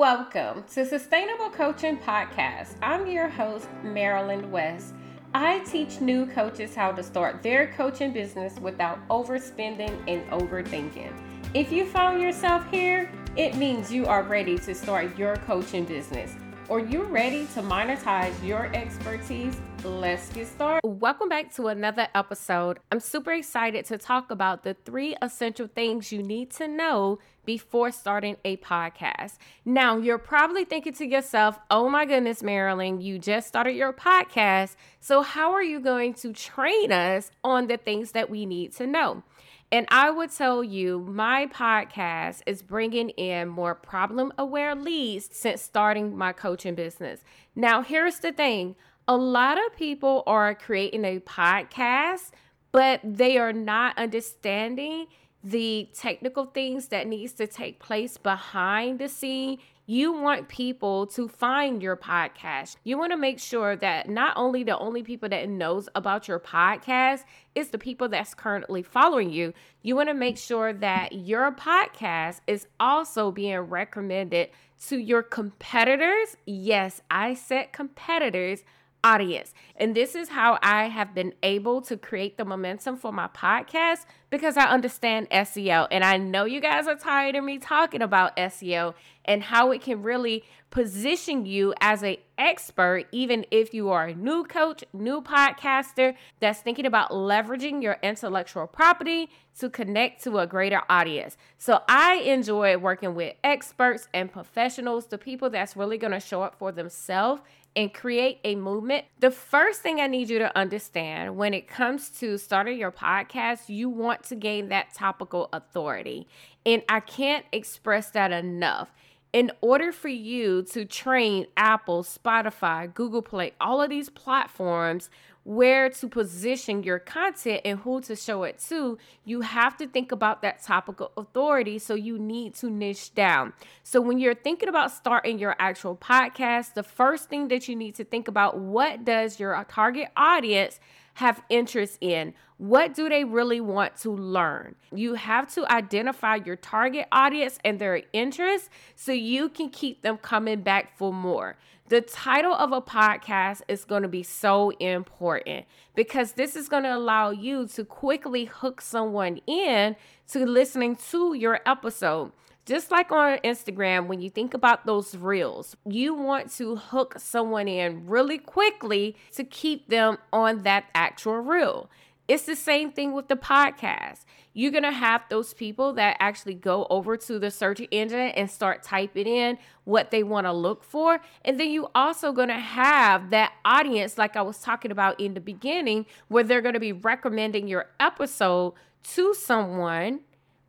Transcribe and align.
Welcome 0.00 0.64
to 0.72 0.86
Sustainable 0.86 1.50
Coaching 1.50 1.98
Podcast. 1.98 2.74
I'm 2.80 3.06
your 3.06 3.28
host, 3.28 3.68
Marilyn 3.82 4.50
West. 4.50 4.94
I 5.34 5.58
teach 5.58 6.00
new 6.00 6.24
coaches 6.24 6.74
how 6.74 6.92
to 6.92 7.02
start 7.02 7.42
their 7.42 7.74
coaching 7.74 8.10
business 8.10 8.58
without 8.60 9.06
overspending 9.08 9.92
and 10.08 10.26
overthinking. 10.30 11.12
If 11.52 11.70
you 11.70 11.84
found 11.84 12.22
yourself 12.22 12.64
here, 12.70 13.12
it 13.36 13.56
means 13.56 13.92
you 13.92 14.06
are 14.06 14.22
ready 14.22 14.56
to 14.60 14.74
start 14.74 15.18
your 15.18 15.36
coaching 15.36 15.84
business 15.84 16.34
or 16.70 16.78
you're 16.78 17.04
ready 17.04 17.46
to 17.48 17.60
monetize 17.60 18.32
your 18.46 18.72
expertise, 18.76 19.56
let's 19.82 20.28
get 20.28 20.46
started. 20.46 20.86
Welcome 20.86 21.28
back 21.28 21.52
to 21.56 21.66
another 21.66 22.06
episode. 22.14 22.78
I'm 22.92 23.00
super 23.00 23.32
excited 23.32 23.84
to 23.86 23.98
talk 23.98 24.30
about 24.30 24.62
the 24.62 24.74
three 24.84 25.16
essential 25.20 25.66
things 25.66 26.12
you 26.12 26.22
need 26.22 26.52
to 26.52 26.68
know 26.68 27.18
before 27.44 27.90
starting 27.90 28.36
a 28.44 28.56
podcast. 28.58 29.38
Now, 29.64 29.96
you're 29.96 30.16
probably 30.16 30.64
thinking 30.64 30.92
to 30.92 31.06
yourself, 31.06 31.58
oh 31.72 31.88
my 31.88 32.06
goodness, 32.06 32.40
Marilyn, 32.40 33.00
you 33.00 33.18
just 33.18 33.48
started 33.48 33.72
your 33.72 33.92
podcast. 33.92 34.76
So, 35.00 35.22
how 35.22 35.50
are 35.50 35.64
you 35.64 35.80
going 35.80 36.14
to 36.14 36.32
train 36.32 36.92
us 36.92 37.32
on 37.42 37.66
the 37.66 37.78
things 37.78 38.12
that 38.12 38.30
we 38.30 38.46
need 38.46 38.76
to 38.76 38.86
know? 38.86 39.24
And 39.72 39.86
I 39.88 40.10
would 40.10 40.32
tell 40.32 40.64
you, 40.64 40.98
my 40.98 41.46
podcast 41.46 42.42
is 42.44 42.60
bringing 42.60 43.10
in 43.10 43.48
more 43.48 43.74
problem 43.74 44.32
aware 44.36 44.74
leads 44.74 45.28
since 45.32 45.62
starting 45.62 46.16
my 46.16 46.32
coaching 46.32 46.74
business. 46.74 47.20
Now, 47.54 47.82
here's 47.82 48.18
the 48.18 48.32
thing 48.32 48.74
a 49.06 49.16
lot 49.16 49.58
of 49.58 49.76
people 49.76 50.24
are 50.26 50.54
creating 50.54 51.04
a 51.04 51.20
podcast, 51.20 52.30
but 52.72 53.00
they 53.04 53.38
are 53.38 53.52
not 53.52 53.96
understanding 53.96 55.06
the 55.42 55.88
technical 55.94 56.46
things 56.46 56.88
that 56.88 57.06
needs 57.06 57.32
to 57.34 57.46
take 57.46 57.78
place 57.78 58.18
behind 58.18 58.98
the 58.98 59.08
scene 59.08 59.58
you 59.90 60.12
want 60.12 60.46
people 60.46 61.04
to 61.04 61.26
find 61.26 61.82
your 61.82 61.96
podcast. 61.96 62.76
You 62.84 62.96
want 62.96 63.10
to 63.10 63.16
make 63.16 63.40
sure 63.40 63.74
that 63.74 64.08
not 64.08 64.34
only 64.36 64.62
the 64.62 64.78
only 64.78 65.02
people 65.02 65.28
that 65.30 65.48
knows 65.48 65.88
about 65.96 66.28
your 66.28 66.38
podcast 66.38 67.24
is 67.56 67.70
the 67.70 67.78
people 67.78 68.08
that's 68.08 68.32
currently 68.32 68.84
following 68.84 69.32
you. 69.32 69.52
You 69.82 69.96
want 69.96 70.08
to 70.08 70.14
make 70.14 70.38
sure 70.38 70.72
that 70.72 71.10
your 71.10 71.50
podcast 71.50 72.38
is 72.46 72.68
also 72.78 73.32
being 73.32 73.58
recommended 73.58 74.50
to 74.86 74.96
your 74.96 75.24
competitors. 75.24 76.36
Yes, 76.46 77.02
I 77.10 77.34
said 77.34 77.72
competitors 77.72 78.62
audience. 79.02 79.54
And 79.74 79.96
this 79.96 80.14
is 80.14 80.28
how 80.28 80.60
I 80.62 80.84
have 80.84 81.16
been 81.16 81.34
able 81.42 81.82
to 81.82 81.96
create 81.96 82.36
the 82.36 82.44
momentum 82.44 82.96
for 82.96 83.10
my 83.10 83.26
podcast 83.26 84.04
because 84.30 84.56
I 84.56 84.64
understand 84.64 85.28
SEO. 85.30 85.88
And 85.90 86.04
I 86.04 86.16
know 86.16 86.44
you 86.44 86.60
guys 86.60 86.86
are 86.86 86.94
tired 86.94 87.36
of 87.36 87.44
me 87.44 87.58
talking 87.58 88.00
about 88.00 88.36
SEO 88.36 88.94
and 89.24 89.42
how 89.42 89.70
it 89.72 89.82
can 89.82 90.02
really 90.02 90.44
position 90.70 91.44
you 91.44 91.74
as 91.80 92.02
an 92.02 92.16
expert, 92.38 93.06
even 93.10 93.44
if 93.50 93.74
you 93.74 93.90
are 93.90 94.06
a 94.06 94.14
new 94.14 94.44
coach, 94.44 94.84
new 94.92 95.20
podcaster 95.20 96.14
that's 96.38 96.60
thinking 96.60 96.86
about 96.86 97.10
leveraging 97.10 97.82
your 97.82 97.98
intellectual 98.02 98.66
property 98.66 99.28
to 99.58 99.68
connect 99.68 100.22
to 100.22 100.38
a 100.38 100.46
greater 100.46 100.82
audience. 100.88 101.36
So 101.58 101.82
I 101.88 102.14
enjoy 102.14 102.78
working 102.78 103.14
with 103.14 103.34
experts 103.42 104.08
and 104.14 104.32
professionals, 104.32 105.06
the 105.06 105.18
people 105.18 105.50
that's 105.50 105.76
really 105.76 105.98
going 105.98 106.12
to 106.12 106.20
show 106.20 106.42
up 106.42 106.56
for 106.58 106.70
themselves 106.70 107.42
and 107.76 107.92
create 107.94 108.40
a 108.44 108.56
movement, 108.56 109.04
the 109.20 109.30
first 109.30 109.80
thing 109.80 110.00
I 110.00 110.06
need 110.06 110.28
you 110.28 110.38
to 110.40 110.56
understand 110.58 111.36
when 111.36 111.54
it 111.54 111.68
comes 111.68 112.10
to 112.20 112.36
starting 112.36 112.78
your 112.78 112.90
podcast, 112.90 113.68
you 113.68 113.88
want 113.88 114.24
to 114.24 114.36
gain 114.36 114.68
that 114.70 114.92
topical 114.94 115.48
authority. 115.52 116.26
And 116.66 116.82
I 116.88 117.00
can't 117.00 117.46
express 117.52 118.10
that 118.10 118.32
enough 118.32 118.92
in 119.32 119.52
order 119.60 119.92
for 119.92 120.08
you 120.08 120.62
to 120.62 120.84
train 120.84 121.46
Apple, 121.56 122.02
Spotify, 122.02 122.92
Google 122.92 123.22
Play, 123.22 123.52
all 123.60 123.80
of 123.80 123.90
these 123.90 124.08
platforms 124.08 125.08
where 125.44 125.88
to 125.88 126.06
position 126.06 126.82
your 126.82 126.98
content 126.98 127.62
and 127.64 127.78
who 127.78 128.00
to 128.02 128.14
show 128.14 128.42
it 128.42 128.58
to, 128.68 128.98
you 129.24 129.40
have 129.40 129.76
to 129.76 129.86
think 129.86 130.12
about 130.12 130.42
that 130.42 130.62
topical 130.62 131.10
authority. 131.16 131.78
So 131.78 131.94
you 131.94 132.18
need 132.18 132.54
to 132.56 132.68
niche 132.68 133.14
down. 133.14 133.54
So 133.82 134.00
when 134.00 134.18
you're 134.18 134.34
thinking 134.34 134.68
about 134.68 134.90
starting 134.90 135.38
your 135.38 135.56
actual 135.58 135.96
podcast, 135.96 136.74
the 136.74 136.82
first 136.82 137.30
thing 137.30 137.48
that 137.48 137.68
you 137.68 137.76
need 137.76 137.94
to 137.94 138.04
think 138.04 138.28
about 138.28 138.58
what 138.58 139.04
does 139.04 139.40
your 139.40 139.64
target 139.68 140.08
audience 140.16 140.78
have 141.14 141.42
interest 141.48 141.98
in? 142.00 142.34
What 142.58 142.94
do 142.94 143.08
they 143.08 143.24
really 143.24 143.60
want 143.60 143.96
to 143.98 144.10
learn? 144.10 144.74
You 144.94 145.14
have 145.14 145.52
to 145.54 145.70
identify 145.72 146.36
your 146.36 146.56
target 146.56 147.06
audience 147.10 147.58
and 147.64 147.78
their 147.78 148.02
interests 148.12 148.68
so 148.96 149.12
you 149.12 149.48
can 149.48 149.70
keep 149.70 150.02
them 150.02 150.18
coming 150.18 150.60
back 150.62 150.96
for 150.98 151.12
more. 151.12 151.56
The 151.88 152.00
title 152.00 152.54
of 152.54 152.70
a 152.70 152.80
podcast 152.80 153.62
is 153.66 153.84
going 153.84 154.02
to 154.02 154.08
be 154.08 154.22
so 154.22 154.70
important 154.78 155.66
because 155.96 156.32
this 156.32 156.54
is 156.54 156.68
going 156.68 156.84
to 156.84 156.94
allow 156.94 157.30
you 157.30 157.66
to 157.68 157.84
quickly 157.84 158.44
hook 158.44 158.80
someone 158.80 159.40
in 159.46 159.96
to 160.28 160.46
listening 160.46 160.96
to 161.10 161.34
your 161.34 161.60
episode. 161.66 162.30
Just 162.66 162.90
like 162.90 163.10
on 163.10 163.38
Instagram, 163.38 164.06
when 164.06 164.20
you 164.20 164.30
think 164.30 164.54
about 164.54 164.86
those 164.86 165.16
reels, 165.16 165.76
you 165.84 166.14
want 166.14 166.52
to 166.56 166.76
hook 166.76 167.14
someone 167.18 167.66
in 167.66 168.06
really 168.06 168.38
quickly 168.38 169.16
to 169.34 169.44
keep 169.44 169.88
them 169.88 170.18
on 170.32 170.62
that 170.62 170.84
actual 170.94 171.38
reel. 171.38 171.90
It's 172.28 172.44
the 172.44 172.54
same 172.54 172.92
thing 172.92 173.12
with 173.12 173.26
the 173.26 173.34
podcast. 173.34 174.20
You're 174.52 174.70
going 174.70 174.84
to 174.84 174.92
have 174.92 175.22
those 175.30 175.52
people 175.52 175.94
that 175.94 176.16
actually 176.20 176.54
go 176.54 176.86
over 176.88 177.16
to 177.16 177.40
the 177.40 177.50
search 177.50 177.80
engine 177.90 178.18
and 178.20 178.48
start 178.48 178.84
typing 178.84 179.26
in 179.26 179.58
what 179.82 180.12
they 180.12 180.22
want 180.22 180.46
to 180.46 180.52
look 180.52 180.84
for. 180.84 181.20
And 181.44 181.58
then 181.58 181.70
you 181.70 181.88
also 181.92 182.30
going 182.30 182.48
to 182.48 182.54
have 182.54 183.30
that 183.30 183.52
audience, 183.64 184.16
like 184.16 184.36
I 184.36 184.42
was 184.42 184.58
talking 184.58 184.92
about 184.92 185.18
in 185.18 185.34
the 185.34 185.40
beginning, 185.40 186.06
where 186.28 186.44
they're 186.44 186.62
going 186.62 186.74
to 186.74 186.80
be 186.80 186.92
recommending 186.92 187.66
your 187.66 187.86
episode 187.98 188.74
to 189.14 189.34
someone 189.34 190.20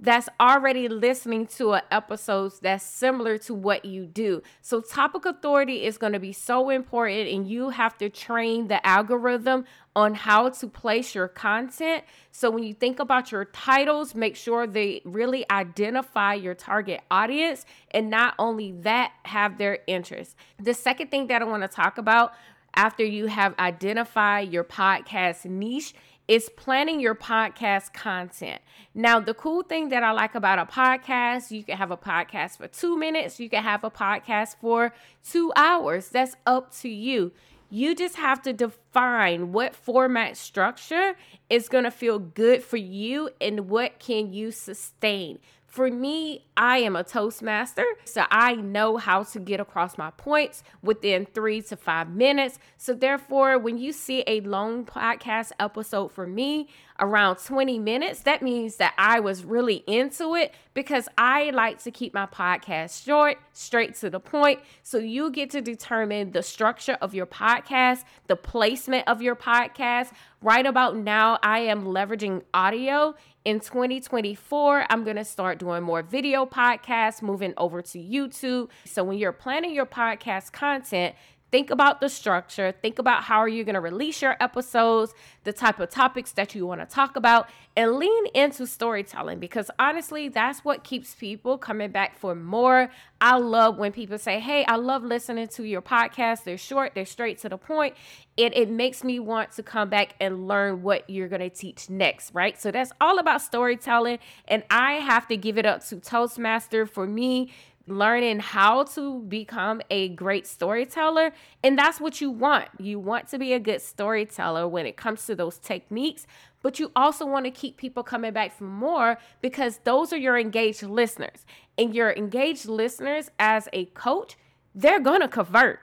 that's 0.02 0.28
already 0.40 0.88
listening 0.88 1.46
to 1.46 1.74
an 1.74 1.84
episode 1.92 2.54
that's 2.62 2.84
similar 2.84 3.38
to 3.38 3.54
what 3.54 3.86
you 3.86 4.08
do. 4.08 4.42
So 4.62 4.82
topic 4.82 5.26
authority 5.26 5.86
is 5.86 6.00
going 6.00 6.14
to 6.14 6.20
be 6.20 6.34
so 6.34 6.72
important 6.72 7.30
and 7.30 7.48
you 7.48 7.70
have 7.70 7.98
to 8.00 8.10
train 8.10 8.68
the 8.68 8.86
algorithm 8.86 9.66
on 9.96 10.16
how 10.16 10.50
to 10.50 10.68
place 10.68 11.14
your 11.14 11.28
content. 11.28 12.04
So 12.32 12.50
when 12.50 12.64
you 12.64 12.74
think 12.74 13.00
about 13.00 13.32
your 13.32 13.46
titles, 13.46 14.16
make 14.16 14.36
sure 14.36 14.66
they 14.66 15.02
really 15.06 15.46
identify 15.52 16.34
your 16.34 16.56
target 16.56 17.02
audience 17.12 17.66
and 17.92 18.10
not 18.10 18.34
only 18.40 18.72
that 18.82 19.12
have 19.26 19.60
their 19.60 19.80
interest. 19.86 20.36
The 20.58 20.74
second 20.74 21.12
thing 21.12 21.28
that 21.28 21.44
I 21.44 21.46
want 21.46 21.62
to 21.62 21.68
talk 21.68 22.00
about 22.00 22.34
after 22.74 23.04
you 23.04 23.28
have 23.28 23.54
identified 23.60 24.52
your 24.52 24.64
podcast 24.64 25.46
niche 25.46 25.94
is 26.28 26.50
planning 26.50 27.00
your 27.00 27.16
podcast 27.16 27.94
content. 27.94 28.62
Now, 28.94 29.20
the 29.20 29.34
cool 29.34 29.64
thing 29.64 29.90
that 29.90 30.04
I 30.04 30.12
like 30.12 30.36
about 30.36 30.60
a 30.60 30.66
podcast, 30.66 31.52
you 31.52 31.64
can 31.64 31.78
have 31.78 31.92
a 31.92 31.98
podcast 31.98 32.58
for 32.58 32.68
two 32.68 32.98
minutes, 32.98 33.40
you 33.40 33.50
can 33.50 33.64
have 33.64 33.84
a 33.84 33.92
podcast 33.92 34.56
for 34.62 34.94
two 35.28 35.52
hours. 35.56 36.10
That's 36.10 36.36
up 36.46 36.74
to 36.78 36.90
you. 36.90 37.32
You 37.70 37.96
just 37.96 38.18
have 38.18 38.42
to 38.42 38.52
define 38.52 39.54
what 39.54 39.74
format 39.74 40.36
structure 40.36 41.16
is 41.50 41.70
going 41.70 41.86
to 41.86 41.92
feel 41.92 42.20
good 42.20 42.64
for 42.64 42.76
you 42.78 43.30
and 43.40 43.70
what 43.70 43.98
can 43.98 44.34
you 44.34 44.52
sustain. 44.52 45.40
For 45.72 45.90
me, 45.90 46.48
I 46.58 46.80
am 46.80 46.98
a 46.98 47.04
Toastmaster, 47.06 47.86
so 48.04 48.26
I 48.30 48.56
know 48.56 48.98
how 48.98 49.24
to 49.24 49.40
get 49.40 49.62
across 49.62 49.98
my 49.98 50.12
points 50.12 50.64
within 50.84 51.26
three 51.26 51.62
to 51.62 51.78
five 51.78 52.10
minutes. 52.10 52.60
So, 52.76 52.94
therefore, 52.94 53.58
when 53.58 53.78
you 53.78 53.94
see 53.94 54.22
a 54.28 54.42
long 54.42 54.84
podcast 54.86 55.54
episode 55.62 56.12
for 56.12 56.28
me 56.28 56.68
around 57.00 57.38
20 57.38 57.80
minutes, 57.80 58.20
that 58.24 58.42
means 58.42 58.76
that 58.76 58.94
I 58.98 59.22
was 59.22 59.46
really 59.46 59.86
into 59.88 60.36
it 60.36 60.54
because 60.74 61.08
I 61.18 61.52
like 61.52 61.82
to 61.84 61.92
keep 61.92 62.14
my 62.14 62.26
podcast 62.26 63.06
short, 63.06 63.38
straight 63.54 63.96
to 63.96 64.10
the 64.10 64.20
point. 64.20 64.60
So, 64.84 64.98
you 64.98 65.32
get 65.32 65.52
to 65.52 65.62
determine 65.62 66.34
the 66.34 66.44
structure 66.44 66.98
of 67.00 67.16
your 67.16 67.28
podcast, 67.28 68.04
the 68.28 68.36
placement 68.36 69.08
of 69.08 69.22
your 69.22 69.38
podcast. 69.38 70.12
Right 70.42 70.66
about 70.66 70.98
now, 70.98 71.40
I 71.42 71.60
am 71.60 71.86
leveraging 71.86 72.42
audio 72.54 73.16
in 73.44 73.60
2024, 73.60 74.86
I'm 74.90 75.04
going 75.04 75.16
to 75.16 75.26
start 75.26 75.58
doing 75.58 75.84
more 75.84 76.04
video 76.04 76.46
podcasts, 76.46 77.22
moving 77.22 77.54
over 77.58 77.82
to 77.82 77.98
YouTube. 77.98 78.70
So 78.86 79.04
when 79.04 79.18
you're 79.18 79.32
planning 79.32 79.74
your 79.74 79.86
podcast 79.88 80.52
content, 80.52 81.16
Think 81.52 81.70
about 81.70 82.00
the 82.00 82.08
structure. 82.08 82.72
Think 82.72 82.98
about 82.98 83.24
how 83.24 83.40
are 83.40 83.48
you 83.48 83.66
going 83.66 83.76
to 83.76 83.82
release 83.82 84.22
your 84.22 84.38
episodes, 84.40 85.14
the 85.44 85.52
type 85.52 85.82
of 85.82 85.90
topics 85.90 86.32
that 86.32 86.56
you 86.56 86.66
want 86.66 86.80
to 86.80 86.86
talk 86.86 87.18
about, 87.18 87.50
and 87.76 87.98
lean 87.98 88.28
into 88.34 88.66
storytelling 88.66 89.40
because 89.40 89.70
honestly, 89.78 90.30
that's 90.30 90.64
what 90.64 90.86
keeps 90.86 91.14
people 91.14 91.58
coming 91.58 91.92
back 91.92 92.18
for 92.18 92.36
more. 92.36 92.90
I 93.20 93.38
love 93.38 93.78
when 93.78 93.92
people 93.92 94.18
say, 94.18 94.40
Hey, 94.40 94.64
I 94.66 94.78
love 94.78 95.04
listening 95.04 95.50
to 95.50 95.64
your 95.64 95.82
podcast. 95.82 96.46
They're 96.46 96.58
short, 96.58 96.94
they're 96.96 97.06
straight 97.06 97.40
to 97.40 97.50
the 97.50 97.58
point. 97.58 97.96
It, 98.38 98.56
it 98.56 98.70
makes 98.70 99.04
me 99.04 99.20
want 99.20 99.52
to 99.54 99.64
come 99.64 99.90
back 99.90 100.16
and 100.22 100.48
learn 100.48 100.82
what 100.84 101.10
you're 101.10 101.28
going 101.28 101.42
to 101.42 101.50
teach 101.50 101.90
next, 101.90 102.34
right? 102.34 102.60
So 102.60 102.72
that's 102.72 102.94
all 103.02 103.20
about 103.20 103.42
storytelling. 103.42 104.20
And 104.48 104.64
I 104.70 104.94
have 104.94 105.28
to 105.28 105.36
give 105.36 105.58
it 105.58 105.66
up 105.66 105.86
to 105.88 105.98
Toastmaster 105.98 106.86
for 106.86 107.06
me 107.06 107.52
learning 107.92 108.40
how 108.40 108.84
to 108.84 109.20
become 109.22 109.82
a 109.90 110.10
great 110.10 110.48
storyteller. 110.48 111.32
And 111.64 111.78
that's 111.78 112.00
what 112.00 112.22
you 112.22 112.32
want. 112.32 112.70
You 112.80 113.00
want 113.00 113.28
to 113.30 113.40
be 113.40 113.54
a 113.54 113.60
good 113.60 113.82
storyteller 113.82 114.68
when 114.68 114.86
it 114.86 114.98
comes 114.98 115.26
to 115.28 115.36
those 115.36 115.58
techniques, 115.58 116.26
but 116.62 116.80
you 116.80 116.92
also 116.96 117.26
want 117.26 117.46
to 117.46 117.52
keep 117.52 117.78
people 117.78 118.04
coming 118.04 118.34
back 118.34 118.58
for 118.58 118.64
more 118.64 119.18
because 119.42 119.80
those 119.84 120.12
are 120.14 120.18
your 120.18 120.38
engaged 120.38 120.84
listeners. 120.84 121.46
And 121.78 121.94
your 121.94 122.12
engaged 122.12 122.68
listeners 122.68 123.30
as 123.40 123.68
a 123.74 123.86
coach, 123.86 124.38
they're 124.74 125.00
going 125.00 125.22
to 125.22 125.28
convert 125.28 125.80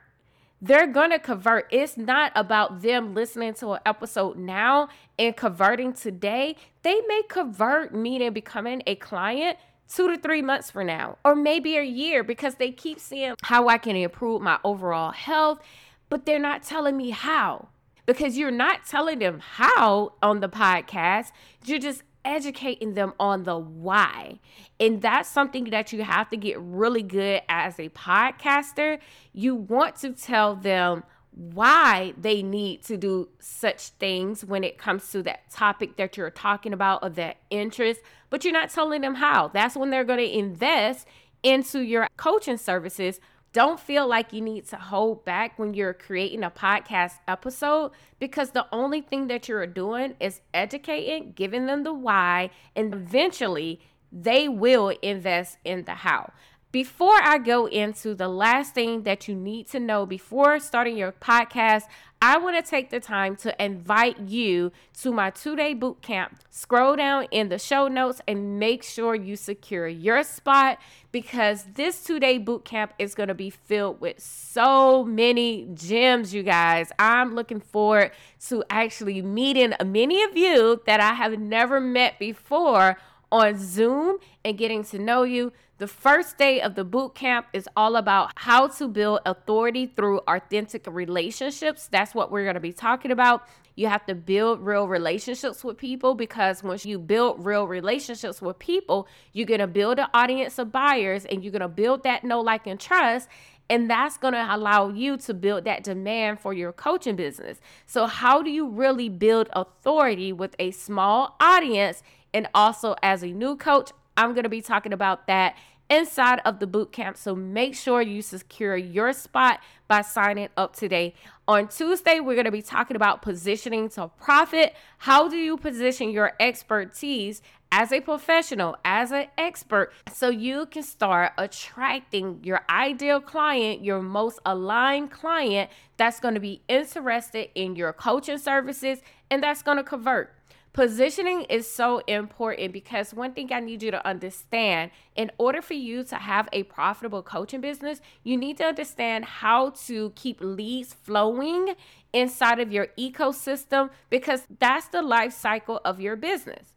they're 0.60 0.86
going 0.86 1.10
to 1.10 1.18
convert. 1.18 1.68
It's 1.70 1.96
not 1.96 2.32
about 2.34 2.82
them 2.82 3.14
listening 3.14 3.54
to 3.54 3.72
an 3.72 3.80
episode 3.86 4.36
now 4.36 4.88
and 5.18 5.36
converting 5.36 5.92
today. 5.92 6.56
They 6.82 7.00
may 7.06 7.22
convert, 7.28 7.94
meaning 7.94 8.32
becoming 8.32 8.82
a 8.86 8.96
client 8.96 9.58
two 9.92 10.08
to 10.08 10.18
three 10.18 10.42
months 10.42 10.70
from 10.70 10.86
now, 10.86 11.18
or 11.24 11.34
maybe 11.34 11.76
a 11.76 11.82
year, 11.82 12.22
because 12.22 12.56
they 12.56 12.70
keep 12.70 13.00
seeing 13.00 13.34
how 13.42 13.68
I 13.68 13.78
can 13.78 13.96
improve 13.96 14.42
my 14.42 14.58
overall 14.64 15.12
health, 15.12 15.60
but 16.08 16.26
they're 16.26 16.38
not 16.38 16.62
telling 16.62 16.96
me 16.96 17.10
how. 17.10 17.68
Because 18.06 18.38
you're 18.38 18.50
not 18.50 18.86
telling 18.86 19.18
them 19.18 19.40
how 19.40 20.14
on 20.22 20.40
the 20.40 20.48
podcast. 20.48 21.30
You're 21.64 21.78
just 21.78 22.02
educating 22.24 22.94
them 22.94 23.12
on 23.20 23.44
the 23.44 23.58
why. 23.58 24.40
And 24.80 25.02
that's 25.02 25.28
something 25.28 25.64
that 25.64 25.92
you 25.92 26.02
have 26.02 26.30
to 26.30 26.36
get 26.36 26.58
really 26.60 27.02
good 27.02 27.42
as 27.48 27.78
a 27.78 27.88
podcaster. 27.90 28.98
You 29.32 29.54
want 29.54 29.96
to 29.96 30.12
tell 30.12 30.54
them 30.54 31.04
why 31.38 32.12
they 32.20 32.42
need 32.42 32.82
to 32.82 32.96
do 32.96 33.28
such 33.38 33.90
things 33.90 34.44
when 34.44 34.64
it 34.64 34.76
comes 34.76 35.08
to 35.12 35.22
that 35.22 35.48
topic 35.50 35.96
that 35.96 36.16
you're 36.16 36.30
talking 36.30 36.72
about 36.72 37.04
or 37.04 37.10
that 37.10 37.36
interest, 37.48 38.00
but 38.28 38.44
you're 38.44 38.52
not 38.52 38.70
telling 38.70 39.02
them 39.02 39.14
how. 39.14 39.46
That's 39.46 39.76
when 39.76 39.90
they're 39.90 40.02
going 40.02 40.18
to 40.18 40.38
invest 40.38 41.06
into 41.44 41.80
your 41.80 42.08
coaching 42.16 42.56
services 42.56 43.20
don't 43.52 43.80
feel 43.80 44.06
like 44.06 44.32
you 44.32 44.40
need 44.40 44.66
to 44.68 44.76
hold 44.76 45.24
back 45.24 45.58
when 45.58 45.72
you're 45.72 45.94
creating 45.94 46.44
a 46.44 46.50
podcast 46.50 47.14
episode 47.26 47.92
because 48.18 48.50
the 48.50 48.66
only 48.72 49.00
thing 49.00 49.28
that 49.28 49.48
you're 49.48 49.66
doing 49.66 50.14
is 50.20 50.40
educating, 50.52 51.32
giving 51.32 51.66
them 51.66 51.82
the 51.82 51.94
why, 51.94 52.50
and 52.76 52.92
eventually 52.92 53.80
they 54.12 54.48
will 54.48 54.90
invest 55.02 55.58
in 55.64 55.84
the 55.84 55.94
how. 55.94 56.30
Before 56.70 57.18
I 57.22 57.38
go 57.38 57.64
into 57.64 58.14
the 58.14 58.28
last 58.28 58.74
thing 58.74 59.04
that 59.04 59.26
you 59.26 59.34
need 59.34 59.68
to 59.68 59.80
know 59.80 60.04
before 60.04 60.60
starting 60.60 60.98
your 60.98 61.12
podcast, 61.12 61.84
I 62.20 62.36
want 62.36 62.62
to 62.62 62.70
take 62.70 62.90
the 62.90 63.00
time 63.00 63.36
to 63.36 63.64
invite 63.64 64.20
you 64.20 64.72
to 65.00 65.10
my 65.10 65.30
two 65.30 65.56
day 65.56 65.72
boot 65.72 66.02
camp. 66.02 66.40
Scroll 66.50 66.94
down 66.96 67.26
in 67.30 67.48
the 67.48 67.58
show 67.58 67.88
notes 67.88 68.20
and 68.28 68.58
make 68.58 68.82
sure 68.82 69.14
you 69.14 69.34
secure 69.34 69.88
your 69.88 70.22
spot 70.22 70.78
because 71.10 71.64
this 71.72 72.04
two 72.04 72.20
day 72.20 72.36
boot 72.36 72.66
camp 72.66 72.92
is 72.98 73.14
going 73.14 73.28
to 73.28 73.34
be 73.34 73.48
filled 73.48 74.02
with 74.02 74.20
so 74.20 75.02
many 75.04 75.70
gems, 75.72 76.34
you 76.34 76.42
guys. 76.42 76.92
I'm 76.98 77.34
looking 77.34 77.60
forward 77.60 78.10
to 78.48 78.62
actually 78.68 79.22
meeting 79.22 79.72
many 79.86 80.22
of 80.22 80.36
you 80.36 80.82
that 80.84 81.00
I 81.00 81.14
have 81.14 81.38
never 81.38 81.80
met 81.80 82.18
before 82.18 82.98
on 83.32 83.58
Zoom 83.58 84.18
and 84.44 84.58
getting 84.58 84.84
to 84.84 84.98
know 84.98 85.22
you. 85.22 85.52
The 85.78 85.86
first 85.86 86.38
day 86.38 86.60
of 86.60 86.74
the 86.74 86.82
boot 86.82 87.14
camp 87.14 87.46
is 87.52 87.68
all 87.76 87.94
about 87.94 88.32
how 88.34 88.66
to 88.66 88.88
build 88.88 89.20
authority 89.24 89.86
through 89.86 90.18
authentic 90.26 90.84
relationships. 90.88 91.86
That's 91.86 92.16
what 92.16 92.32
we're 92.32 92.42
going 92.42 92.54
to 92.54 92.60
be 92.60 92.72
talking 92.72 93.12
about. 93.12 93.46
You 93.76 93.86
have 93.86 94.04
to 94.06 94.16
build 94.16 94.60
real 94.60 94.88
relationships 94.88 95.62
with 95.62 95.78
people 95.78 96.16
because 96.16 96.64
once 96.64 96.84
you 96.84 96.98
build 96.98 97.46
real 97.46 97.68
relationships 97.68 98.42
with 98.42 98.58
people, 98.58 99.06
you're 99.32 99.46
going 99.46 99.60
to 99.60 99.68
build 99.68 100.00
an 100.00 100.08
audience 100.12 100.58
of 100.58 100.72
buyers 100.72 101.24
and 101.24 101.44
you're 101.44 101.52
going 101.52 101.60
to 101.60 101.68
build 101.68 102.02
that 102.02 102.24
know, 102.24 102.40
like, 102.40 102.66
and 102.66 102.80
trust. 102.80 103.28
And 103.70 103.88
that's 103.88 104.16
going 104.16 104.34
to 104.34 104.48
allow 104.50 104.88
you 104.88 105.16
to 105.18 105.32
build 105.32 105.62
that 105.66 105.84
demand 105.84 106.40
for 106.40 106.52
your 106.52 106.72
coaching 106.72 107.14
business. 107.14 107.60
So, 107.86 108.06
how 108.06 108.42
do 108.42 108.50
you 108.50 108.66
really 108.66 109.08
build 109.08 109.48
authority 109.52 110.32
with 110.32 110.56
a 110.58 110.72
small 110.72 111.36
audience? 111.38 112.02
And 112.34 112.48
also, 112.52 112.96
as 113.02 113.22
a 113.22 113.28
new 113.28 113.56
coach, 113.56 113.92
I'm 114.18 114.34
going 114.34 114.42
to 114.42 114.48
be 114.48 114.60
talking 114.60 114.92
about 114.92 115.28
that 115.28 115.56
inside 115.88 116.40
of 116.44 116.58
the 116.58 116.66
boot 116.66 116.90
camp. 116.90 117.16
So 117.16 117.36
make 117.36 117.74
sure 117.76 118.02
you 118.02 118.20
secure 118.20 118.76
your 118.76 119.12
spot 119.12 119.60
by 119.86 120.02
signing 120.02 120.48
up 120.56 120.74
today. 120.74 121.14
On 121.46 121.68
Tuesday, 121.68 122.18
we're 122.18 122.34
going 122.34 122.44
to 122.44 122.50
be 122.50 122.60
talking 122.60 122.96
about 122.96 123.22
positioning 123.22 123.88
to 123.90 124.08
profit. 124.20 124.74
How 124.98 125.28
do 125.28 125.36
you 125.36 125.56
position 125.56 126.10
your 126.10 126.32
expertise 126.40 127.40
as 127.70 127.92
a 127.92 128.00
professional, 128.00 128.76
as 128.84 129.12
an 129.12 129.26
expert, 129.38 129.92
so 130.12 130.30
you 130.30 130.66
can 130.66 130.82
start 130.82 131.32
attracting 131.38 132.40
your 132.42 132.62
ideal 132.68 133.20
client, 133.20 133.84
your 133.84 134.02
most 134.02 134.40
aligned 134.44 135.12
client 135.12 135.70
that's 135.96 136.18
going 136.18 136.34
to 136.34 136.40
be 136.40 136.60
interested 136.66 137.50
in 137.54 137.76
your 137.76 137.92
coaching 137.92 138.38
services 138.38 138.98
and 139.30 139.42
that's 139.42 139.62
going 139.62 139.76
to 139.76 139.84
convert. 139.84 140.37
Positioning 140.72 141.42
is 141.44 141.70
so 141.70 141.98
important 142.06 142.72
because 142.72 143.12
one 143.14 143.32
thing 143.32 143.52
I 143.52 143.60
need 143.60 143.82
you 143.82 143.90
to 143.90 144.06
understand 144.06 144.90
in 145.16 145.30
order 145.38 145.60
for 145.60 145.74
you 145.74 146.04
to 146.04 146.16
have 146.16 146.48
a 146.52 146.62
profitable 146.64 147.22
coaching 147.22 147.60
business, 147.60 148.00
you 148.22 148.36
need 148.36 148.58
to 148.58 148.64
understand 148.64 149.24
how 149.24 149.70
to 149.86 150.12
keep 150.14 150.38
leads 150.40 150.94
flowing 150.94 151.74
inside 152.12 152.60
of 152.60 152.70
your 152.72 152.88
ecosystem 152.98 153.90
because 154.10 154.46
that's 154.58 154.88
the 154.88 155.02
life 155.02 155.32
cycle 155.32 155.80
of 155.84 156.00
your 156.00 156.16
business. 156.16 156.74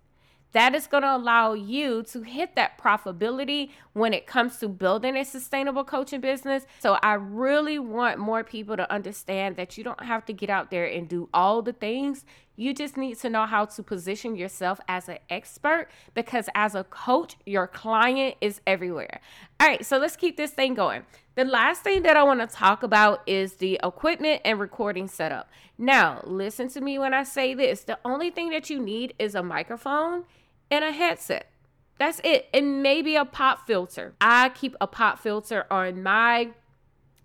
That 0.53 0.75
is 0.75 0.87
going 0.87 1.03
to 1.03 1.15
allow 1.15 1.53
you 1.53 2.03
to 2.03 2.21
hit 2.23 2.55
that 2.55 2.77
profitability 2.77 3.69
when 3.93 4.13
it 4.13 4.27
comes 4.27 4.57
to 4.57 4.67
building 4.67 5.15
a 5.15 5.23
sustainable 5.23 5.83
coaching 5.83 6.19
business. 6.19 6.65
So, 6.79 6.97
I 7.01 7.13
really 7.13 7.79
want 7.79 8.19
more 8.19 8.43
people 8.43 8.75
to 8.77 8.91
understand 8.91 9.55
that 9.55 9.77
you 9.77 9.83
don't 9.83 10.03
have 10.03 10.25
to 10.25 10.33
get 10.33 10.49
out 10.49 10.69
there 10.69 10.85
and 10.85 11.07
do 11.07 11.29
all 11.33 11.61
the 11.61 11.73
things. 11.73 12.25
You 12.57 12.73
just 12.73 12.97
need 12.97 13.17
to 13.19 13.29
know 13.29 13.45
how 13.45 13.65
to 13.65 13.81
position 13.81 14.35
yourself 14.35 14.79
as 14.87 15.07
an 15.07 15.19
expert 15.29 15.87
because, 16.13 16.49
as 16.53 16.75
a 16.75 16.83
coach, 16.83 17.37
your 17.45 17.65
client 17.65 18.35
is 18.41 18.61
everywhere. 18.67 19.21
All 19.59 19.67
right, 19.67 19.85
so 19.85 19.97
let's 19.97 20.15
keep 20.15 20.37
this 20.37 20.51
thing 20.51 20.73
going. 20.73 21.03
The 21.35 21.45
last 21.45 21.81
thing 21.81 22.03
that 22.03 22.17
I 22.17 22.23
want 22.23 22.41
to 22.41 22.47
talk 22.47 22.83
about 22.83 23.21
is 23.25 23.53
the 23.53 23.79
equipment 23.81 24.41
and 24.43 24.59
recording 24.59 25.07
setup. 25.07 25.49
Now, 25.77 26.21
listen 26.25 26.67
to 26.69 26.81
me 26.81 26.99
when 26.99 27.13
I 27.13 27.23
say 27.23 27.53
this 27.53 27.83
the 27.83 27.97
only 28.03 28.29
thing 28.29 28.49
that 28.49 28.69
you 28.69 28.79
need 28.79 29.13
is 29.17 29.33
a 29.33 29.41
microphone 29.41 30.25
and 30.71 30.83
a 30.83 30.91
headset. 30.91 31.51
That's 31.99 32.19
it. 32.23 32.49
And 32.53 32.81
maybe 32.81 33.15
a 33.15 33.25
pop 33.25 33.67
filter. 33.67 34.15
I 34.19 34.49
keep 34.49 34.75
a 34.81 34.87
pop 34.87 35.19
filter 35.19 35.67
on 35.69 36.01
my 36.01 36.49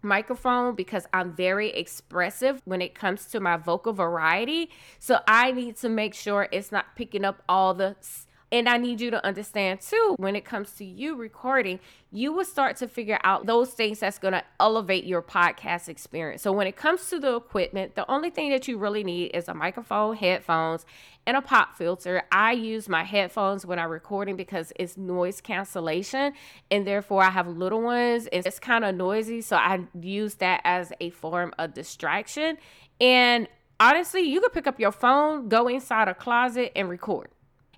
microphone 0.03 0.75
because 0.75 1.07
I'm 1.13 1.33
very 1.33 1.71
expressive 1.71 2.61
when 2.65 2.83
it 2.83 2.95
comes 2.95 3.27
to 3.27 3.41
my 3.41 3.57
vocal 3.57 3.95
variety. 3.95 4.71
So 4.99 5.21
I 5.27 5.53
need 5.53 5.77
to 5.79 5.89
make 5.89 6.15
sure 6.15 6.49
it's 6.53 6.71
not 6.71 6.95
picking 6.95 7.25
up 7.25 7.43
all 7.49 7.73
the 7.73 7.97
and 8.53 8.69
I 8.69 8.77
need 8.77 9.01
you 9.01 9.11
to 9.11 9.25
understand 9.27 9.81
too, 9.81 10.15
when 10.19 10.37
it 10.37 10.45
comes 10.45 10.71
to 10.75 10.85
you 10.85 11.17
recording, 11.17 11.81
you 12.13 12.33
will 12.33 12.45
start 12.45 12.77
to 12.77 12.87
figure 12.87 13.19
out 13.25 13.47
those 13.47 13.71
things 13.71 13.99
that's 13.99 14.19
going 14.19 14.33
to 14.33 14.45
elevate 14.61 15.05
your 15.05 15.21
podcast 15.21 15.89
experience. 15.89 16.43
So 16.43 16.53
when 16.53 16.69
it 16.69 16.77
comes 16.77 17.09
to 17.11 17.19
the 17.19 17.35
equipment, 17.35 17.97
the 17.97 18.09
only 18.09 18.31
thing 18.31 18.51
that 18.51 18.69
you 18.69 18.79
really 18.79 19.03
need 19.03 19.33
is 19.35 19.49
a 19.49 19.55
microphone, 19.55 20.15
headphones, 20.15 20.87
and 21.27 21.37
a 21.37 21.43
pop 21.43 21.77
filter. 21.77 22.23
I 22.31 22.53
use 22.53 22.89
my 22.89 23.03
headphones 23.03 23.67
when 23.67 23.81
I'm 23.81 23.91
recording 23.91 24.37
because 24.37 24.73
it's 24.77 24.97
noise 24.97 25.41
cancellation 25.41 26.33
and 26.71 26.87
therefore 26.87 27.25
I 27.25 27.31
have 27.31 27.49
little 27.49 27.83
ones 27.83 28.29
and 28.29 28.47
it's 28.47 28.61
kind 28.61 28.85
of 28.85 28.95
noisy. 28.95 29.41
So 29.41 29.57
I 29.57 29.81
use 30.01 30.35
that 30.37 30.61
as 30.63 30.93
a 31.01 31.11
form 31.11 31.53
of 31.59 31.75
distraction. 31.75 32.59
And 33.01 33.49
honestly, 33.81 34.21
you 34.21 34.41
could 34.41 34.53
pick 34.53 34.69
up 34.69 34.79
your 34.79 34.93
phone, 34.93 35.49
go 35.49 35.67
inside 35.67 36.07
a 36.07 36.15
closet, 36.15 36.71
and 36.77 36.89
record 36.89 37.29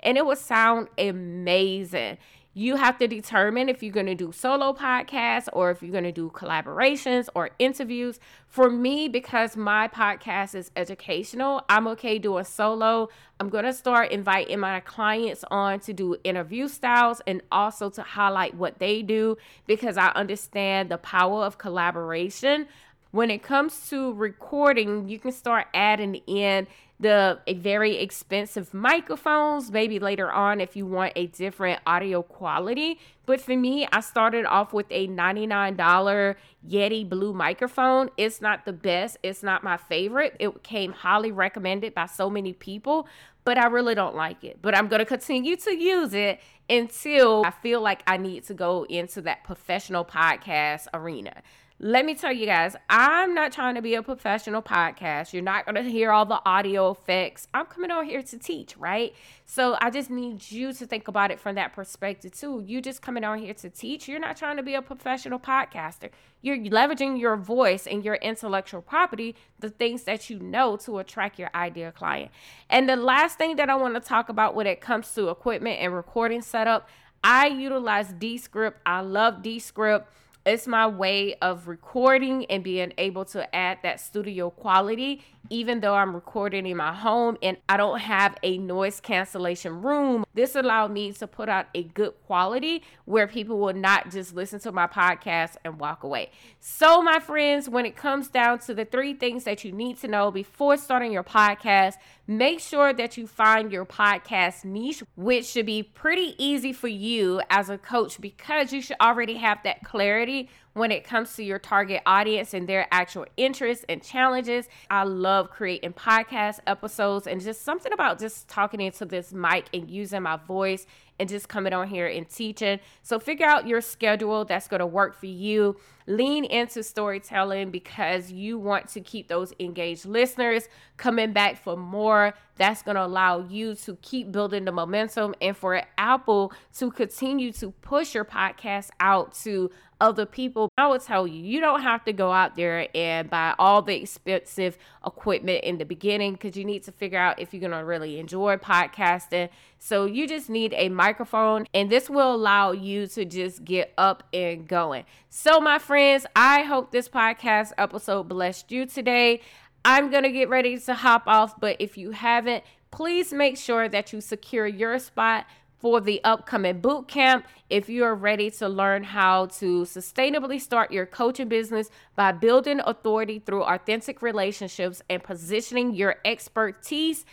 and 0.00 0.16
it 0.18 0.24
will 0.24 0.36
sound 0.36 0.88
amazing. 0.98 2.18
You 2.58 2.74
have 2.74 2.98
to 2.98 3.06
determine 3.06 3.68
if 3.68 3.84
you're 3.84 3.92
going 3.92 4.06
to 4.06 4.16
do 4.16 4.32
solo 4.32 4.72
podcasts 4.72 5.48
or 5.52 5.70
if 5.70 5.80
you're 5.80 5.92
going 5.92 6.02
to 6.02 6.10
do 6.10 6.28
collaborations 6.30 7.28
or 7.36 7.50
interviews. 7.60 8.18
For 8.48 8.68
me, 8.68 9.06
because 9.06 9.56
my 9.56 9.86
podcast 9.86 10.56
is 10.56 10.72
educational, 10.74 11.62
I'm 11.68 11.86
okay 11.86 12.18
doing 12.18 12.42
solo. 12.42 13.10
I'm 13.38 13.48
going 13.48 13.64
to 13.64 13.72
start 13.72 14.10
inviting 14.10 14.58
my 14.58 14.80
clients 14.80 15.44
on 15.52 15.78
to 15.80 15.92
do 15.92 16.16
interview 16.24 16.66
styles 16.66 17.22
and 17.28 17.42
also 17.52 17.90
to 17.90 18.02
highlight 18.02 18.56
what 18.56 18.80
they 18.80 19.02
do 19.02 19.36
because 19.68 19.96
I 19.96 20.08
understand 20.16 20.90
the 20.90 20.98
power 20.98 21.44
of 21.44 21.58
collaboration. 21.58 22.66
When 23.10 23.30
it 23.30 23.42
comes 23.42 23.88
to 23.88 24.12
recording, 24.12 25.08
you 25.08 25.18
can 25.18 25.32
start 25.32 25.66
adding 25.72 26.16
in 26.26 26.66
the 27.00 27.38
very 27.56 27.96
expensive 27.98 28.74
microphones 28.74 29.70
maybe 29.70 30.00
later 30.00 30.32
on 30.32 30.60
if 30.60 30.74
you 30.74 30.84
want 30.84 31.12
a 31.14 31.26
different 31.28 31.80
audio 31.86 32.22
quality. 32.22 32.98
But 33.24 33.40
for 33.40 33.56
me 33.56 33.86
i 33.92 34.00
started 34.00 34.44
off 34.46 34.72
with 34.72 34.86
a 34.90 35.06
$99 35.06 36.34
yeti 36.68 37.08
blue 37.08 37.32
microphone. 37.32 38.10
It's 38.16 38.40
not 38.40 38.64
the 38.64 38.72
best. 38.72 39.16
It's 39.22 39.44
not 39.44 39.62
my 39.62 39.76
favorite. 39.76 40.36
It 40.40 40.64
came 40.64 40.92
highly 40.92 41.30
recommended 41.30 41.94
by 41.94 42.06
so 42.06 42.28
many 42.28 42.52
people 42.52 43.06
but 43.44 43.56
i 43.56 43.66
really 43.66 43.94
don't 43.94 44.16
like 44.16 44.42
it. 44.42 44.58
But 44.60 44.76
i'm 44.76 44.88
going 44.88 44.98
to 44.98 45.06
continue 45.06 45.56
to 45.56 45.74
use 45.74 46.12
it 46.14 46.40
until 46.68 47.44
I 47.46 47.50
feel 47.50 47.80
like 47.80 48.02
I 48.06 48.18
need 48.18 48.44
to 48.44 48.54
go 48.54 48.84
into 48.90 49.22
that 49.22 49.42
professional 49.44 50.04
podcast 50.04 50.86
arena 50.92 51.42
let 51.80 52.04
me 52.04 52.16
tell 52.16 52.32
you 52.32 52.44
guys, 52.44 52.74
I'm 52.90 53.34
not 53.34 53.52
trying 53.52 53.76
to 53.76 53.82
be 53.82 53.94
a 53.94 54.02
professional 54.02 54.60
podcast. 54.60 55.32
You're 55.32 55.44
not 55.44 55.64
going 55.64 55.76
to 55.76 55.88
hear 55.88 56.10
all 56.10 56.26
the 56.26 56.40
audio 56.44 56.90
effects. 56.90 57.46
I'm 57.54 57.66
coming 57.66 57.92
on 57.92 58.04
here 58.04 58.20
to 58.20 58.36
teach, 58.36 58.76
right? 58.76 59.14
So 59.46 59.76
I 59.80 59.90
just 59.90 60.10
need 60.10 60.50
you 60.50 60.72
to 60.72 60.86
think 60.86 61.06
about 61.06 61.30
it 61.30 61.38
from 61.38 61.54
that 61.54 61.72
perspective 61.72 62.32
too. 62.32 62.64
You 62.66 62.82
just 62.82 63.00
coming 63.00 63.22
on 63.22 63.38
here 63.38 63.54
to 63.54 63.70
teach. 63.70 64.08
You're 64.08 64.18
not 64.18 64.36
trying 64.36 64.56
to 64.56 64.62
be 64.64 64.74
a 64.74 64.82
professional 64.82 65.38
podcaster. 65.38 66.10
You're 66.42 66.58
leveraging 66.58 67.20
your 67.20 67.36
voice 67.36 67.86
and 67.86 68.04
your 68.04 68.16
intellectual 68.16 68.82
property, 68.82 69.36
the 69.60 69.70
things 69.70 70.02
that 70.02 70.28
you 70.28 70.40
know 70.40 70.76
to 70.78 70.98
attract 70.98 71.38
your 71.38 71.50
ideal 71.54 71.92
client. 71.92 72.32
And 72.68 72.88
the 72.88 72.96
last 72.96 73.38
thing 73.38 73.54
that 73.54 73.70
I 73.70 73.76
want 73.76 73.94
to 73.94 74.00
talk 74.00 74.28
about 74.28 74.56
when 74.56 74.66
it 74.66 74.80
comes 74.80 75.14
to 75.14 75.28
equipment 75.28 75.78
and 75.78 75.94
recording 75.94 76.42
setup, 76.42 76.88
I 77.22 77.46
utilize 77.46 78.12
Descript. 78.12 78.80
I 78.84 79.00
love 79.00 79.42
Descript 79.42 80.08
it's 80.48 80.66
my 80.66 80.86
way 80.86 81.34
of 81.36 81.68
recording 81.68 82.44
and 82.46 82.64
being 82.64 82.92
able 82.98 83.24
to 83.26 83.54
add 83.54 83.78
that 83.82 84.00
studio 84.00 84.50
quality 84.50 85.22
even 85.50 85.80
though 85.80 85.94
I'm 85.94 86.14
recording 86.14 86.66
in 86.66 86.76
my 86.76 86.92
home 86.92 87.38
and 87.42 87.56
I 87.68 87.76
don't 87.76 88.00
have 88.00 88.36
a 88.42 88.58
noise 88.58 89.00
cancellation 89.00 89.82
room, 89.82 90.24
this 90.34 90.54
allowed 90.54 90.92
me 90.92 91.12
to 91.12 91.26
put 91.26 91.48
out 91.48 91.66
a 91.74 91.84
good 91.84 92.14
quality 92.26 92.82
where 93.04 93.26
people 93.26 93.58
will 93.58 93.74
not 93.74 94.10
just 94.10 94.34
listen 94.34 94.60
to 94.60 94.72
my 94.72 94.86
podcast 94.86 95.56
and 95.64 95.80
walk 95.80 96.02
away. 96.04 96.30
So, 96.60 97.02
my 97.02 97.18
friends, 97.18 97.68
when 97.68 97.86
it 97.86 97.96
comes 97.96 98.28
down 98.28 98.58
to 98.60 98.74
the 98.74 98.84
three 98.84 99.14
things 99.14 99.44
that 99.44 99.64
you 99.64 99.72
need 99.72 99.98
to 99.98 100.08
know 100.08 100.30
before 100.30 100.76
starting 100.76 101.12
your 101.12 101.24
podcast, 101.24 101.94
make 102.26 102.60
sure 102.60 102.92
that 102.92 103.16
you 103.16 103.26
find 103.26 103.72
your 103.72 103.86
podcast 103.86 104.64
niche, 104.64 105.02
which 105.16 105.46
should 105.46 105.66
be 105.66 105.82
pretty 105.82 106.34
easy 106.38 106.72
for 106.72 106.88
you 106.88 107.40
as 107.48 107.70
a 107.70 107.78
coach 107.78 108.20
because 108.20 108.72
you 108.72 108.82
should 108.82 108.96
already 109.00 109.34
have 109.34 109.62
that 109.64 109.82
clarity 109.82 110.37
when 110.74 110.92
it 110.92 111.04
comes 111.04 111.34
to 111.36 111.42
your 111.42 111.58
target 111.58 112.02
audience 112.06 112.54
and 112.54 112.68
their 112.68 112.86
actual 112.90 113.26
interests 113.36 113.84
and 113.88 114.02
challenges. 114.02 114.68
I 114.90 115.04
love 115.04 115.50
creating 115.50 115.94
podcast 115.94 116.60
episodes 116.66 117.26
and 117.26 117.40
just 117.40 117.62
something 117.62 117.92
about 117.92 118.18
just 118.18 118.48
talking 118.48 118.80
into 118.80 119.04
this 119.04 119.32
mic 119.32 119.66
and 119.74 119.90
using 119.90 120.22
my 120.22 120.36
voice 120.36 120.86
and 121.18 121.28
just 121.28 121.48
coming 121.48 121.72
on 121.72 121.88
here 121.88 122.06
and 122.06 122.28
teaching. 122.28 122.78
So 123.02 123.18
figure 123.18 123.46
out 123.46 123.66
your 123.66 123.80
schedule 123.80 124.44
that's 124.44 124.68
going 124.68 124.80
to 124.80 124.86
work 124.86 125.18
for 125.18 125.26
you. 125.26 125.76
Lean 126.08 126.46
into 126.46 126.82
storytelling 126.82 127.70
because 127.70 128.32
you 128.32 128.58
want 128.58 128.88
to 128.88 129.00
keep 129.02 129.28
those 129.28 129.52
engaged 129.60 130.06
listeners 130.06 130.68
coming 130.96 131.34
back 131.34 131.62
for 131.62 131.76
more. 131.76 132.32
That's 132.56 132.82
going 132.82 132.96
to 132.96 133.04
allow 133.04 133.40
you 133.40 133.74
to 133.74 133.96
keep 134.02 134.32
building 134.32 134.64
the 134.64 134.72
momentum 134.72 135.34
and 135.42 135.56
for 135.56 135.82
Apple 135.98 136.52
to 136.78 136.90
continue 136.90 137.52
to 137.52 137.70
push 137.70 138.14
your 138.14 138.24
podcast 138.24 138.88
out 138.98 139.34
to 139.42 139.70
other 140.00 140.26
people. 140.26 140.70
I 140.78 140.86
will 140.86 140.98
tell 140.98 141.26
you, 141.26 141.42
you 141.42 141.60
don't 141.60 141.82
have 141.82 142.04
to 142.04 142.12
go 142.12 142.32
out 142.32 142.56
there 142.56 142.88
and 142.94 143.28
buy 143.28 143.54
all 143.58 143.82
the 143.82 143.96
expensive 143.96 144.78
equipment 145.04 145.64
in 145.64 145.78
the 145.78 145.84
beginning 145.84 146.32
because 146.32 146.56
you 146.56 146.64
need 146.64 146.84
to 146.84 146.92
figure 146.92 147.18
out 147.18 147.40
if 147.40 147.52
you're 147.52 147.60
going 147.60 147.72
to 147.72 147.84
really 147.84 148.18
enjoy 148.18 148.56
podcasting. 148.56 149.48
So 149.78 150.06
you 150.06 150.26
just 150.26 150.48
need 150.50 150.74
a 150.76 150.88
microphone, 150.88 151.66
and 151.72 151.90
this 151.90 152.10
will 152.10 152.34
allow 152.34 152.72
you 152.72 153.06
to 153.08 153.24
just 153.24 153.64
get 153.64 153.92
up 153.96 154.24
and 154.32 154.66
going. 154.66 155.04
So, 155.30 155.60
my 155.60 155.78
friends, 155.98 156.26
I 156.36 156.62
hope 156.62 156.92
this 156.92 157.08
podcast 157.08 157.72
episode 157.76 158.28
blessed 158.28 158.70
you 158.70 158.86
today. 158.86 159.40
I'm 159.84 160.12
going 160.12 160.22
to 160.22 160.30
get 160.30 160.48
ready 160.48 160.78
to 160.78 160.94
hop 160.94 161.24
off, 161.26 161.58
but 161.58 161.74
if 161.80 161.98
you 161.98 162.12
haven't, 162.12 162.62
please 162.92 163.32
make 163.32 163.56
sure 163.56 163.88
that 163.88 164.12
you 164.12 164.20
secure 164.20 164.64
your 164.64 165.00
spot 165.00 165.44
for 165.76 166.00
the 166.00 166.22
upcoming 166.22 166.80
boot 166.80 167.08
camp 167.08 167.46
if 167.68 167.88
you 167.88 168.04
are 168.04 168.14
ready 168.14 168.48
to 168.48 168.68
learn 168.68 169.02
how 169.02 169.46
to 169.46 169.82
sustainably 169.82 170.60
start 170.60 170.92
your 170.92 171.04
coaching 171.04 171.48
business 171.48 171.90
by 172.14 172.30
building 172.30 172.80
authority 172.84 173.40
through 173.40 173.64
authentic 173.64 174.22
relationships 174.22 175.02
and 175.10 175.24
positioning 175.24 175.92
your 175.92 176.14
expertise 176.24 177.24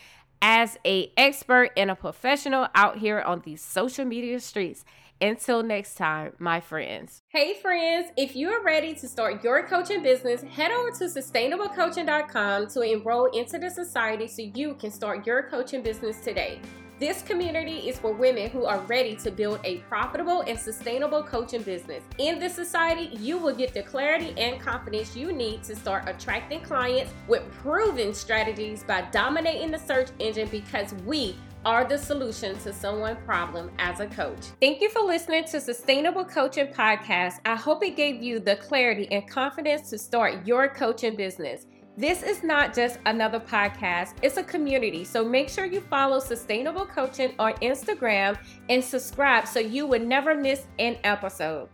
as 0.41 0.77
a 0.85 1.11
expert 1.17 1.71
and 1.77 1.89
a 1.91 1.95
professional 1.95 2.67
out 2.75 2.99
here 2.99 3.21
on 3.21 3.41
these 3.45 3.61
social 3.61 4.05
media 4.05 4.39
streets. 4.39 4.85
Until 5.21 5.63
next 5.63 5.95
time, 5.95 6.33
my 6.39 6.59
friends. 6.59 7.21
Hey, 7.29 7.53
friends, 7.61 8.09
if 8.17 8.35
you 8.35 8.49
are 8.49 8.61
ready 8.61 8.93
to 8.95 9.07
start 9.07 9.43
your 9.45 9.65
coaching 9.65 10.03
business, 10.03 10.41
head 10.41 10.71
over 10.71 10.91
to 10.91 11.05
sustainablecoaching.com 11.05 12.67
to 12.67 12.81
enroll 12.81 13.25
into 13.27 13.57
the 13.57 13.69
society 13.69 14.27
so 14.27 14.41
you 14.41 14.75
can 14.75 14.91
start 14.91 15.25
your 15.25 15.43
coaching 15.43 15.81
business 15.81 16.19
today. 16.19 16.59
This 16.97 17.21
community 17.23 17.89
is 17.89 17.99
for 17.99 18.13
women 18.13 18.49
who 18.49 18.63
are 18.63 18.79
ready 18.81 19.17
to 19.17 19.29
build 19.29 19.59
a 19.65 19.79
profitable 19.79 20.41
and 20.47 20.57
sustainable 20.57 21.23
coaching 21.23 21.61
business. 21.61 22.01
In 22.19 22.39
this 22.39 22.55
society, 22.55 23.09
you 23.17 23.37
will 23.37 23.53
get 23.53 23.73
the 23.73 23.83
clarity 23.83 24.33
and 24.37 24.61
confidence 24.61 25.13
you 25.13 25.33
need 25.33 25.61
to 25.63 25.75
start 25.75 26.07
attracting 26.07 26.61
clients 26.61 27.11
with 27.27 27.43
proven 27.51 28.13
strategies 28.13 28.83
by 28.83 29.01
dominating 29.11 29.71
the 29.71 29.79
search 29.79 30.07
engine 30.19 30.47
because 30.47 30.93
we 31.05 31.35
are 31.65 31.83
the 31.83 31.97
solution 31.97 32.57
to 32.59 32.71
someone's 32.71 33.17
problem 33.25 33.71
as 33.77 33.99
a 33.99 34.05
coach. 34.07 34.51
Thank 34.61 34.79
you 34.79 34.89
for 34.89 35.01
listening 35.01 35.43
to 35.45 35.59
Sustainable 35.59 36.23
Coaching 36.23 36.67
Podcast. 36.67 37.39
I 37.43 37.55
hope 37.55 37.83
it 37.83 37.97
gave 37.97 38.23
you 38.23 38.39
the 38.39 38.55
clarity 38.55 39.07
and 39.11 39.27
confidence 39.27 39.89
to 39.89 39.97
start 39.97 40.47
your 40.47 40.69
coaching 40.69 41.17
business. 41.17 41.65
This 41.97 42.23
is 42.23 42.43
not 42.43 42.75
just 42.75 42.99
another 43.05 43.39
podcast, 43.39 44.15
it's 44.21 44.35
a 44.35 44.43
community. 44.43 45.05
So 45.05 45.23
make 45.23 45.47
sure 45.47 45.63
you 45.63 45.79
follow 45.79 46.19
Sustainable 46.19 46.85
Coaching 46.85 47.33
on 47.39 47.53
Instagram 47.61 48.37
and 48.67 48.83
subscribe 48.83 49.47
so 49.47 49.61
you 49.61 49.87
would 49.87 50.05
never 50.05 50.35
miss 50.35 50.65
an 50.77 50.97
episode. 51.05 51.63